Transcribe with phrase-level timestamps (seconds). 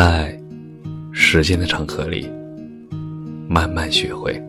[0.00, 0.32] 在
[1.10, 2.30] 时间的长河里，
[3.48, 4.40] 慢慢学会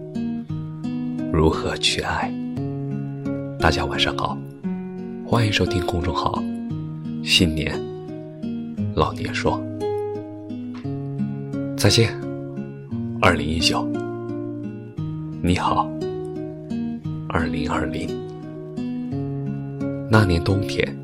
[1.33, 2.31] 如何去爱。
[3.57, 4.37] 大家晚上好，
[5.25, 6.39] 欢迎收听公众号
[7.25, 7.75] “新年
[8.93, 9.59] 老年说”。
[11.75, 12.15] 再见，
[13.19, 13.83] 二零一九。
[15.41, 15.89] 你好，
[17.27, 18.07] 二零二零。
[20.11, 20.95] 那年冬天，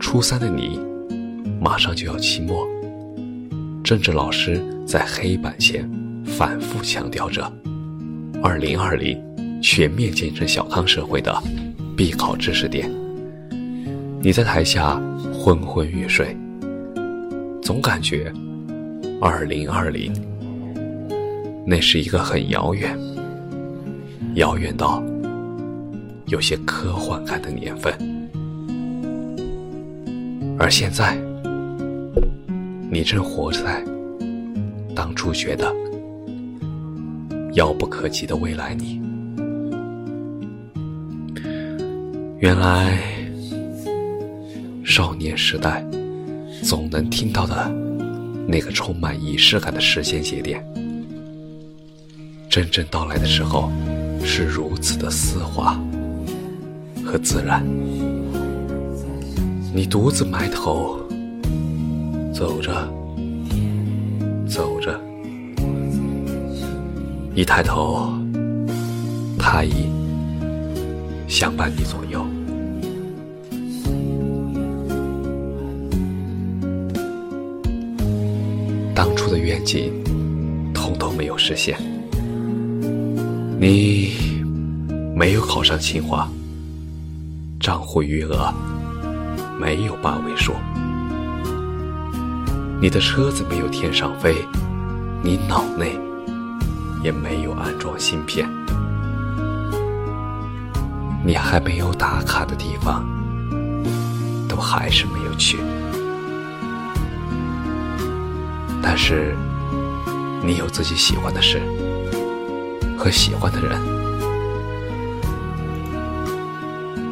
[0.00, 0.80] 初三的你，
[1.60, 2.66] 马上就要期末。
[3.88, 5.90] 政治老师在黑板前
[6.22, 7.50] 反复强调着
[8.44, 9.18] “二零二零
[9.62, 11.34] 全面建成小康社会”的
[11.96, 12.92] 必考知识点。
[14.20, 15.00] 你在台下
[15.32, 16.36] 昏昏欲睡，
[17.62, 18.30] 总感觉
[19.22, 20.12] “二零二零”
[21.66, 22.94] 那是一个很遥远、
[24.34, 25.02] 遥远到
[26.26, 27.94] 有些科幻感的年份，
[30.58, 31.27] 而现在。
[32.90, 33.84] 你正活在
[34.94, 35.74] 当初觉得
[37.52, 39.00] 遥不可及的未来里。
[42.38, 42.98] 原来，
[44.84, 45.84] 少年时代
[46.62, 47.70] 总能听到的
[48.46, 50.64] 那个充满仪式感的时间节点，
[52.48, 53.70] 真正到来的时候
[54.24, 55.78] 是如此的丝滑
[57.04, 57.62] 和自然。
[59.74, 61.07] 你独自埋头。
[62.32, 62.72] 走着，
[64.48, 65.00] 走着，
[67.34, 68.12] 一抬头，
[69.38, 69.88] 他已
[71.26, 72.24] 相伴你左右。
[78.94, 79.92] 当初的愿景，
[80.72, 81.76] 统统没有实现。
[83.60, 84.12] 你
[85.16, 86.28] 没有考上清华，
[87.58, 88.52] 账户余额
[89.60, 90.52] 没有八位数。
[92.80, 94.46] 你的车子没有天上飞，
[95.20, 95.98] 你脑内
[97.02, 98.48] 也没有安装芯片，
[101.24, 103.04] 你还没有打卡的地方，
[104.48, 105.58] 都还是没有去。
[108.80, 109.36] 但是，
[110.40, 111.60] 你有自己喜欢的事
[112.96, 113.80] 和喜欢的人，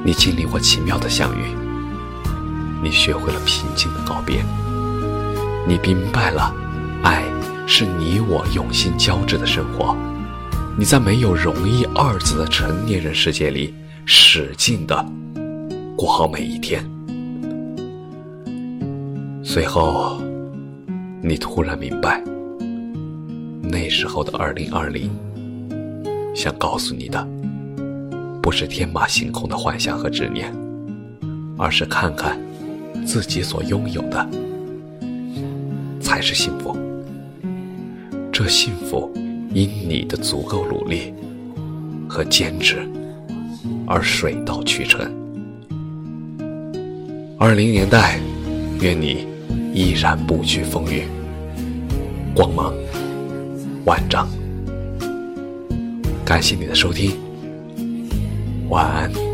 [0.04, 1.56] 你经历过奇妙的相遇，
[2.80, 4.44] 你学会了平静的告别。
[5.68, 6.54] 你明白了，
[7.02, 7.24] 爱
[7.66, 9.96] 是你我用心交织的生活。
[10.78, 15.04] 你在没有“容易”二字的成年人世界里，使劲的
[15.96, 16.88] 过好每一天。
[19.42, 20.22] 随后，
[21.20, 22.22] 你突然明白，
[23.60, 25.10] 那时候的二零二零，
[26.32, 27.26] 想告诉你的，
[28.40, 30.54] 不是天马行空的幻想和执念，
[31.58, 32.38] 而是看看
[33.04, 34.24] 自己所拥有的。
[36.16, 36.74] 才是幸福，
[38.32, 39.12] 这幸福
[39.52, 41.12] 因你的足够努力
[42.08, 42.88] 和坚持
[43.86, 44.98] 而水到渠成。
[47.38, 48.18] 二零年代，
[48.80, 49.26] 愿你
[49.74, 51.02] 依然不惧风雨，
[52.34, 52.72] 光芒
[53.84, 54.26] 万丈。
[56.24, 57.12] 感谢你的收听，
[58.70, 59.25] 晚安。